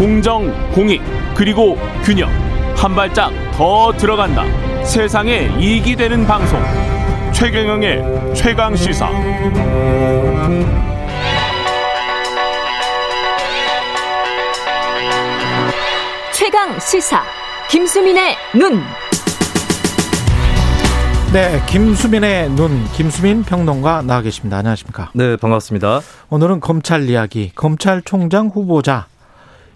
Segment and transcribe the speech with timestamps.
[0.00, 1.02] 공정, 공익,
[1.34, 2.30] 그리고 균형.
[2.74, 4.46] 한 발짝 더 들어간다.
[4.82, 6.58] 세상에 이익이 되는 방송.
[7.34, 9.10] 최경영의 최강 시사.
[16.32, 17.22] 최강 시사.
[17.68, 18.80] 김수민의 눈.
[21.34, 24.56] 네, 김수민의 눈, 김수민 평론가 나와 계십니다.
[24.56, 25.10] 안녕하십니까?
[25.12, 26.00] 네, 반갑습니다.
[26.30, 29.09] 오늘은 검찰 이야기, 검찰총장 후보자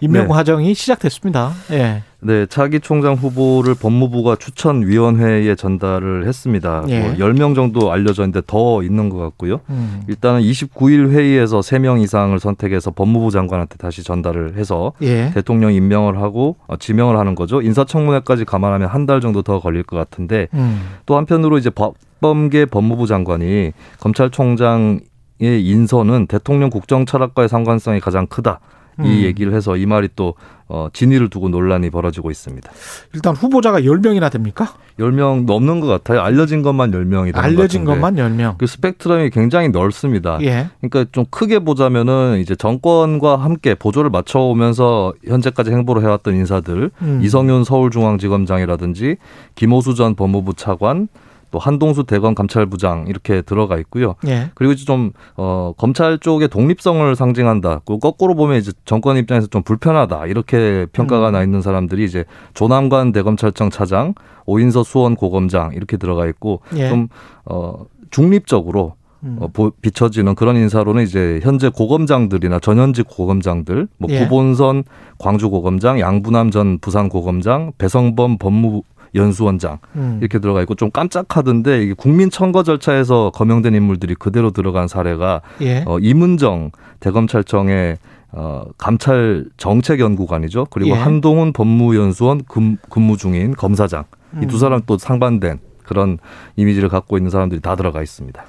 [0.00, 0.28] 임명 네.
[0.28, 1.52] 과정이 시작됐습니다.
[1.72, 2.02] 예.
[2.20, 6.84] 네, 차기 총장 후보를 법무부가 추천위원회에 전달을 했습니다.
[6.88, 7.00] 예.
[7.00, 9.60] 뭐 10명 정도 알려져 있는데 더 있는 것 같고요.
[9.70, 10.02] 음.
[10.08, 15.30] 일단은 29일 회의에서 3명 이상을 선택해서 법무부 장관한테 다시 전달을 해서 예.
[15.32, 17.62] 대통령 임명을 하고 어, 지명을 하는 거죠.
[17.62, 20.82] 인사청문회까지 감안하면 한 달 정도 더 걸릴 것 같은데 음.
[21.06, 25.00] 또 한편으로 이제 법범계 법무부 장관이 검찰총장
[25.40, 28.58] 의 인선은 대통령 국정 철학과의 상관성이 가장 크다.
[29.00, 29.22] 이 음.
[29.22, 30.34] 얘기를 해서 이 말이 또
[30.70, 32.70] 어, 진위를 두고 논란이 벌어지고 있습니다.
[33.14, 34.74] 일단 후보자가 10명이나 됩니까?
[34.98, 36.20] 10명 넘는 것 같아요.
[36.20, 38.58] 알려진 것만 10명이 알려진 것만 10명.
[38.58, 40.38] 그 스펙트럼이 굉장히 넓습니다.
[40.42, 40.68] 예.
[40.80, 47.20] 그러니까 좀 크게 보자면은 이제 정권과 함께 보조를 맞춰 오면서 현재까지 행보를 해왔던 인사들 음.
[47.22, 49.16] 이성윤 서울중앙지검장이라든지
[49.54, 51.08] 김호수 전 법무부 차관
[51.50, 54.14] 또 한동수 대검 감찰부장 이렇게 들어가 있고요.
[54.26, 54.50] 예.
[54.54, 57.80] 그리고 이제 좀 어, 검찰 쪽의 독립성을 상징한다.
[57.86, 61.32] 그 거꾸로 보면 이제 정권 입장에서 좀 불편하다 이렇게 평가가 음.
[61.32, 64.14] 나 있는 사람들이 이제 조남관 대검찰청 차장,
[64.46, 66.88] 오인서 수원 고검장 이렇게 들어가 있고 예.
[66.88, 67.08] 좀
[67.44, 68.94] 어, 중립적으로
[69.24, 69.36] 음.
[69.40, 74.20] 어, 보- 비춰지는 그런 인사로는 이제 현재 고검장들이나 전현직 고검장들, 뭐 예.
[74.20, 74.84] 구본선
[75.18, 78.82] 광주 고검장, 양부남 전 부산 고검장, 배성범 법무
[79.14, 80.18] 연수원장 음.
[80.20, 85.84] 이렇게 들어가 있고 좀 깜짝하던데 이게 국민 청거 절차에서 거명된 인물들이 그대로 들어간 사례가 예.
[85.86, 86.70] 어, 이문정
[87.00, 87.98] 대검찰청의
[88.32, 90.66] 어, 감찰 정책 연구관이죠.
[90.70, 90.94] 그리고 예.
[90.94, 94.04] 한동훈 법무연수원 근, 근무 중인 검사장
[94.34, 94.46] 이 음.
[94.46, 96.18] 두 사람 또 상반된 그런
[96.56, 98.44] 이미지를 갖고 있는 사람들이 다 들어가 있습니다.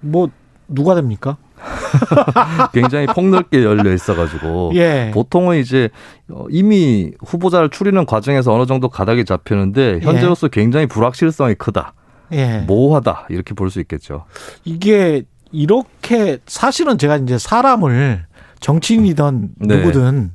[0.00, 0.28] 뭐
[0.68, 1.36] 누가 됩니까?
[2.72, 5.10] 굉장히 폭넓게 열려 있어가지고 예.
[5.14, 5.88] 보통은 이제
[6.28, 11.94] 어, 이미 후보자를 추리는 과정에서 어느 정도 가닥이 잡히는데 현재로서 굉장히 불확실성이 크다,
[12.32, 12.64] 예.
[12.66, 14.24] 모호하다 이렇게 볼 수 있겠죠.
[14.64, 18.24] 이게 이렇게 사실은 제가 이제 사람을
[18.60, 19.76] 정치인이든 네.
[19.76, 20.32] 누구든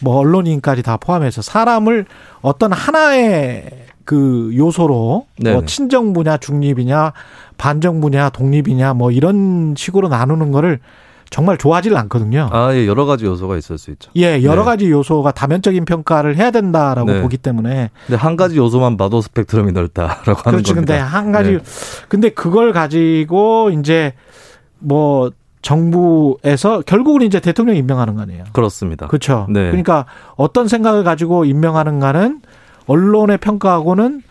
[0.00, 2.06] 뭐 언론인까지 다 포함해서 사람을
[2.40, 5.54] 어떤 하나의 그 요소로 네네.
[5.54, 7.12] 뭐 친정부냐 중립이냐
[7.58, 10.78] 반정부냐 독립이냐 뭐 이런 식으로 나누는 거를
[11.28, 12.48] 정말 좋아하질 않거든요.
[12.50, 14.10] 아, 예, 여러 가지 요소가 있을 수 있죠.
[14.16, 14.64] 예, 여러 네.
[14.64, 17.20] 가지 요소가 다면적인 평가를 해야 된다라고 네.
[17.20, 20.72] 보기 때문에 근데 한 가지 요소만 봐도 스펙트럼이 넓다라고 하는 그렇지.
[20.72, 20.96] 근데.
[20.96, 21.58] 한 가지 네.
[22.08, 24.14] 근데 그걸 가지고 이제
[24.78, 25.30] 뭐
[25.60, 28.44] 정부에서 결국은 이제 대통령 임명하는 거 아니에요.
[28.54, 29.06] 그렇습니다.
[29.08, 29.46] 그렇죠.
[29.50, 29.66] 네.
[29.66, 32.40] 그러니까 어떤 생각을 가지고 임명하는가는
[32.88, 34.22] 언론의 평가하고는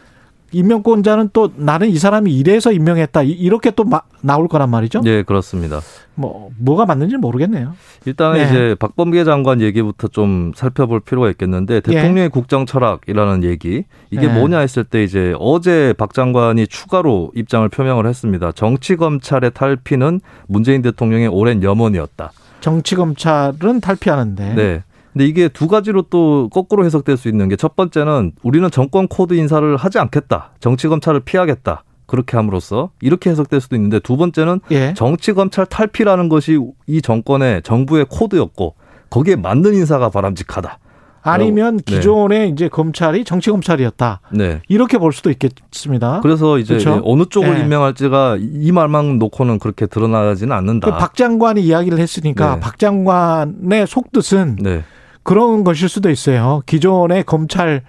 [0.54, 5.02] 임명권자는 또 나는 이 사람이 이래서 임명했다 이- 이렇게 또 마- 나올 거란 말이죠.
[5.06, 5.82] 예, 그렇습니다.
[6.16, 7.74] 뭐 뭐가 맞는지 모르겠네요.
[8.06, 8.46] 일단은 네.
[8.46, 14.34] 이제 박범계 장관 얘기부터 좀 살펴볼 필요가 있겠는데 대통령의 국정 철학이라는 얘기 이게 네.
[14.34, 18.54] 뭐냐 했을 때 이제 어제 박 장관이 추가로 입장을 표명을 했습니다.
[18.54, 22.32] 정치 검찰의 탈피는 문재인 대통령의 오랜 염원이었다.
[22.62, 24.54] 정치 검찰은 탈피하는데.
[24.56, 24.84] 네.
[25.18, 29.34] 근데 이게 두 가지로 또 거꾸로 해석될 수 있는 게 첫 번째는 우리는 정권 코드
[29.34, 30.52] 인사를 하지 않겠다.
[30.60, 31.84] 정치 검찰을 피하겠다.
[32.06, 34.94] 그렇게 함으로써 이렇게 해석될 수도 있는데 두 번째는 예.
[34.96, 38.76] 정치 검찰 탈피라는 것이 이 정권의 정부의 코드였고
[39.10, 40.78] 거기에 맞는 인사가 바람직하다.
[41.24, 41.96] 아니면 네.
[41.96, 44.22] 기존의 이제 검찰이 정치 검찰이었다.
[44.32, 44.62] 네.
[44.70, 46.20] 이렇게 볼 수도 있겠습니다.
[46.22, 47.02] 그래서 이제 그렇죠?
[47.04, 47.62] 어느 쪽을 네.
[47.62, 50.92] 임명할지가 이 말만 놓고는 그렇게 드러나지는 않는다.
[50.92, 52.60] 그 박 장관이 이야기를 했으니까 네.
[52.62, 54.84] 박 장관의 속뜻은 네.
[55.28, 56.62] 그런 것일 수도 있어요.
[56.66, 57.82] 기존의 검찰의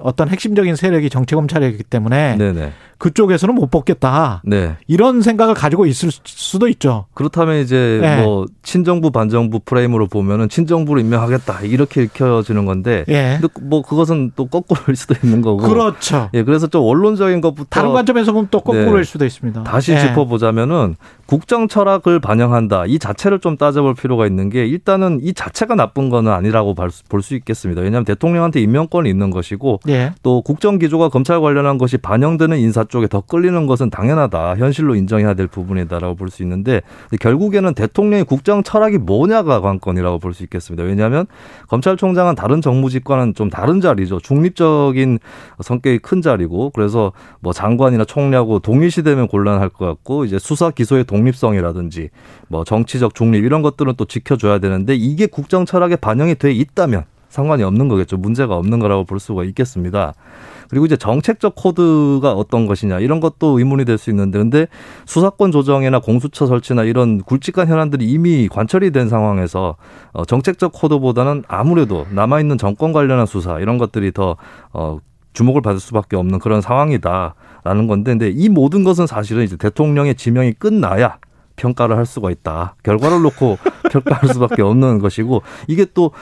[0.00, 2.72] 어떤 핵심적인 세력이 정치 검찰이기 때문에 네, 네.
[2.98, 4.42] 그쪽에서는 못 뽑겠다.
[4.44, 4.76] 네.
[4.86, 7.06] 이런 생각을 가지고 있을 수도 있죠.
[7.14, 8.22] 그렇다면 이제 네.
[8.22, 13.38] 뭐 친정부 반정부 프레임으로 보면은 친정부로 임명하겠다 이렇게 읽혀지는 건데 예.
[13.62, 15.58] 뭐 그것은 또 거꾸로일 수도 있는 거고.
[15.58, 16.30] 그렇죠.
[16.34, 19.04] 예, 그래서 좀 원론적인 것부터 다른 관점에서 보면 또 거꾸로일 네.
[19.04, 19.64] 수도 있습니다.
[19.64, 19.98] 다시 예.
[19.98, 20.96] 짚어보자면은
[21.26, 22.86] 국정 철학을 반영한다.
[22.86, 27.34] 이 자체를 좀 따져볼 필요가 있는 게 일단은 이 자체가 나쁜 거는 아니라고 볼 수
[27.34, 27.82] 있겠습니다.
[27.82, 30.12] 왜냐하면 대통령한테 임명권이 있는 것이고 예.
[30.22, 34.56] 또 국정 기조가 검찰 관련한 것이 반영되는 인사 쪽에 더 끌리는 것은 당연하다.
[34.56, 36.82] 현실로 인정해야 될 부분이다라고 볼 수 있는데
[37.20, 40.82] 결국에는 대통령의 국정 철학이 뭐냐가 관건이라고 볼 수 있겠습니다.
[40.84, 41.26] 왜냐하면
[41.68, 44.20] 검찰총장은 다른 정무직과는 좀 다른 자리죠.
[44.20, 45.18] 중립적인
[45.60, 52.10] 성격이 큰 자리고 그래서 뭐 장관이나 총리하고 동일시되면 곤란할 것 같고 이제 수사 기소의 독립성이라든지
[52.48, 57.04] 뭐 정치적 중립 이런 것들은 또 지켜줘야 되는데 이게 국정 철학에 반영이 돼 있다면
[57.36, 58.16] 상관이 없는 거겠죠.
[58.16, 60.14] 문제가 없는 거라고 볼 수가 있겠습니다.
[60.68, 64.66] 그리고 이제 정책적 코드가 어떤 것이냐 이런 것도 의문이 될 수 있는데 근데
[65.06, 69.76] 수사권 조정이나 공수처 설치나 이런 굵직한 현안들이 이미 관철이 된 상황에서
[70.12, 74.36] 어 정책적 코드보다는 아무래도 남아 있는 정권 관련한 수사 이런 것들이 더
[74.72, 74.98] 어
[75.36, 80.54] 주목을 받을 수밖에 없는 그런 상황이다라는 건데 근데 이 모든 것은 사실은 이제 대통령의 지명이
[80.54, 81.18] 끝나야
[81.56, 82.76] 평가를 할 수가 있다.
[82.82, 83.58] 결과를 놓고
[83.90, 86.12] 평가할 수밖에 없는 것이고 이게 또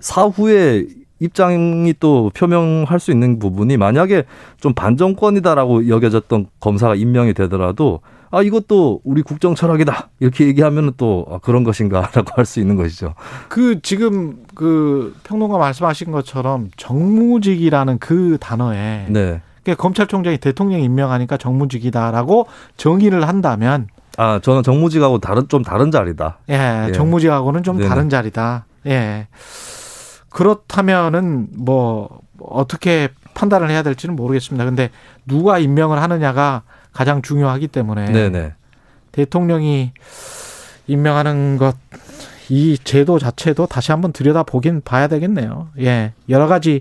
[0.00, 0.86] 사후에
[1.20, 4.24] 입장이 또 표명할 수 있는 부분이 만약에
[4.60, 8.00] 좀 반정권이다라고 여겨졌던 검사가 임명이 되더라도
[8.30, 13.14] 아 이것도 우리 국정 철학이다 이렇게 얘기하면은 또 아, 그런 것인가라고 할 수 있는 것이죠.
[13.48, 19.40] 그 지금 그 평론가 말씀하신 것처럼 정무직이라는 그 단어에 네.
[19.62, 22.46] 그러니까 검찰총장이 대통령 임명하니까 정무직이다라고
[22.76, 23.88] 정의를 한다면
[24.18, 26.38] 아 저는 정무직하고 다른 좀 다른 자리다.
[26.50, 26.92] 예, 예.
[26.92, 27.88] 정무직하고는 좀 네네.
[27.88, 28.66] 다른 자리다.
[28.86, 29.28] 예.
[30.28, 34.64] 그렇다면은 뭐 어떻게 판단을 해야 될지는 모르겠습니다.
[34.64, 34.90] 근데
[35.24, 36.62] 누가 임명을 하느냐가
[36.92, 38.54] 가장 중요하기 때문에 네네.
[39.12, 39.92] 대통령이
[40.88, 41.76] 임명하는 것
[42.50, 45.68] 이 제도 자체도 다시 한번 들여다 보긴 봐야 되겠네요.
[45.80, 46.12] 예.
[46.28, 46.80] 여러 가지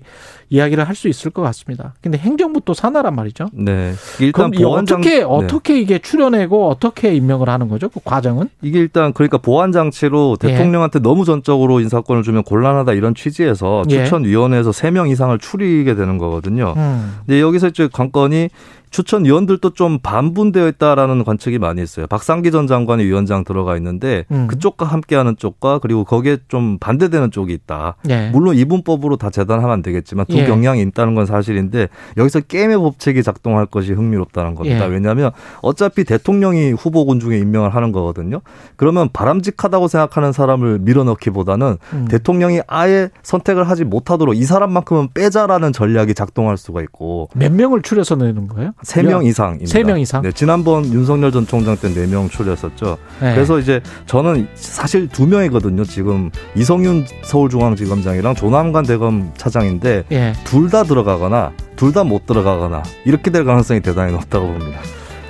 [0.50, 1.94] 이야기를 할 수 있을 것 같습니다.
[2.02, 3.50] 근데 행정부 또 산하란 말이죠.
[3.54, 3.94] 네.
[4.20, 5.00] 일단 보안장...
[5.00, 5.24] 어떻게 네.
[5.24, 7.88] 어떻게 이게 출연하고 어떻게 임명을 하는 거죠?
[7.90, 8.50] 그 과정은?
[8.64, 10.48] 이게 일단 그러니까 보안 장치로 예.
[10.48, 11.04] 대통령한테 예.
[11.04, 14.04] 너무 전적으로 인사권을 주면 곤란하다 이런 취지에서 예.
[14.06, 16.74] 추천 위원회에서 세 명 이상을 추리게 되는 거거든요.
[16.78, 17.18] 음.
[17.26, 18.50] 근데 여기서 이제 관건이
[18.90, 22.08] 추천위원들도 좀 반분되어 있다라는 관측이 많이 있어요.
[22.08, 24.48] 박상기 전 장관이 위원장 들어가 있는데 음.
[24.48, 27.98] 그쪽과 함께하는 쪽과 그리고 거기에 좀 반대되는 쪽이 있다.
[28.10, 28.30] 예.
[28.30, 30.46] 물론 이분법으로 다 재단하면 안 되겠지만 두 예.
[30.46, 31.88] 경향이 있다는 건 사실인데
[32.18, 34.86] 여기서 게임의 법칙이 작동할 것이 흥미롭다는 겁니다.
[34.86, 34.90] 예.
[34.90, 35.32] 왜냐하면
[35.62, 38.42] 어차피 대통령이 후보군 중에 임명을 하는 거거든요.
[38.76, 42.08] 그러면 바람직하다고 생각하는 사람을 밀어넣기보다는 음.
[42.10, 48.16] 대통령이 아예 선택을 하지 못하도록 이 사람만큼은 빼자라는 전략이 작동할 수가 있고 몇 명을 추려서
[48.16, 48.72] 내는 거예요?
[48.84, 49.72] 세 명 이상입니다.
[49.72, 50.22] 세명 이상.
[50.22, 52.98] 네, 지난번 윤석열 전 총장 때 네 명 추렸었죠.
[53.22, 53.34] 네.
[53.34, 55.84] 그래서 이제 저는 사실 두 명이거든요.
[55.86, 60.27] 지금 이성윤 서울중앙지검장이랑 조남관 대검 차장인데 네.
[60.44, 64.80] 둘 다 들어가거나 둘 다 못 들어가거나 이렇게 될 가능성이 대단히 높다고 봅니다.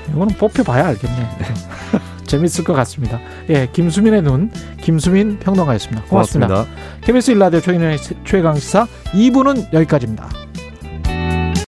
[0.09, 1.15] 이거는 뽑혀봐야 알겠네.
[1.39, 1.45] 네.
[2.27, 3.19] 재밌을 것 같습니다.
[3.49, 4.51] 예, 김수민의 눈,
[4.81, 6.03] 김수민 평론가였습니다.
[6.09, 6.47] 고맙습니다.
[6.47, 7.01] 고맙습니다.
[7.05, 7.61] KBS 일라디오
[8.25, 10.27] 최강시사 2부는 여기까지입니다.